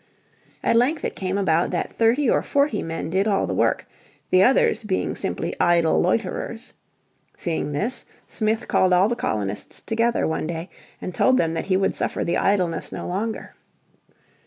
[0.63, 3.85] At length it came about that thirty or forty men did all the work,
[4.31, 6.73] the others being simply idle loiterers.
[7.37, 10.71] Seeing this, Smith called all the colonists together one day
[11.03, 13.53] and told them that he would suffer the idleness no longer.